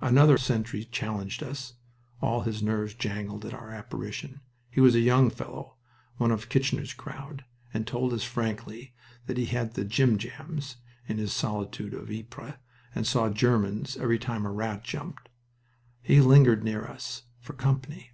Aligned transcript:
Another 0.00 0.36
sentry 0.38 0.82
challenged 0.84 1.40
us 1.40 1.74
all 2.20 2.40
his 2.40 2.64
nerves 2.64 2.94
jangled 2.94 3.44
at 3.44 3.54
our 3.54 3.70
apparition. 3.70 4.40
He 4.68 4.80
was 4.80 4.96
a 4.96 4.98
young 4.98 5.30
fellow, 5.30 5.76
one 6.16 6.32
of 6.32 6.48
"Kitchener's 6.48 6.92
crowd," 6.92 7.44
and 7.72 7.86
told 7.86 8.12
us 8.12 8.24
frankly 8.24 8.92
that 9.26 9.38
he 9.38 9.44
had 9.44 9.74
the 9.74 9.84
"jimjams" 9.84 10.78
in 11.06 11.18
this 11.18 11.32
solitude 11.32 11.94
of 11.94 12.10
Ypres 12.10 12.54
and 12.92 13.06
"saw 13.06 13.30
Germans" 13.30 13.96
every 13.96 14.18
time 14.18 14.44
a 14.46 14.50
rat 14.50 14.82
jumped. 14.82 15.28
He 16.02 16.20
lingered 16.20 16.64
near 16.64 16.84
us 16.84 17.22
"for 17.38 17.52
company. 17.52 18.10